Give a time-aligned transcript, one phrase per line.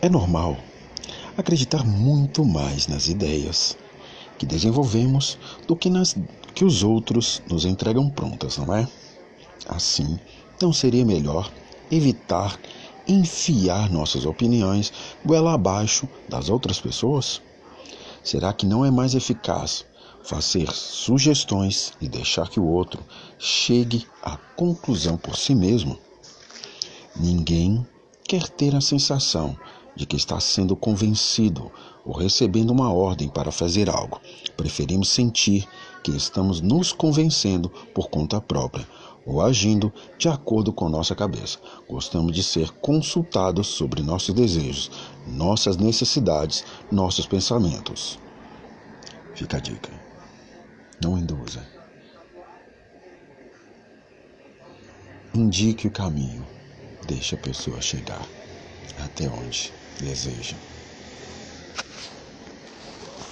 [0.00, 0.56] É normal
[1.36, 3.76] acreditar muito mais nas ideias
[4.38, 6.16] que desenvolvemos do que nas
[6.54, 8.88] que os outros nos entregam prontas, não é?
[9.68, 10.18] Assim,
[10.60, 11.52] não seria melhor
[11.90, 12.58] evitar
[13.06, 14.90] enfiar nossas opiniões
[15.24, 17.42] goela abaixo das outras pessoas?
[18.24, 19.84] Será que não é mais eficaz
[20.22, 23.02] fazer sugestões e deixar que o outro
[23.38, 25.98] chegue à conclusão por si mesmo?
[27.14, 27.86] Ninguém
[28.32, 29.54] quer ter a sensação
[29.94, 31.70] de que está sendo convencido
[32.02, 34.18] ou recebendo uma ordem para fazer algo.
[34.56, 35.68] Preferimos sentir
[36.02, 38.88] que estamos nos convencendo por conta própria
[39.26, 41.58] ou agindo de acordo com nossa cabeça.
[41.86, 44.90] Gostamos de ser consultados sobre nossos desejos,
[45.26, 48.18] nossas necessidades, nossos pensamentos.
[49.34, 49.90] Fica a dica.
[51.02, 51.62] Não induza.
[55.34, 56.41] Indique o caminho.
[57.06, 58.32] Deixe a pessoa chegar
[58.96, 60.58] até onde deseja.